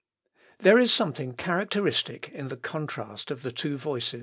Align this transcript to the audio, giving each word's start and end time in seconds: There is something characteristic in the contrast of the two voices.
There 0.57 0.79
is 0.79 0.91
something 0.91 1.33
characteristic 1.33 2.29
in 2.29 2.47
the 2.47 2.57
contrast 2.57 3.29
of 3.29 3.43
the 3.43 3.51
two 3.51 3.77
voices. 3.77 4.19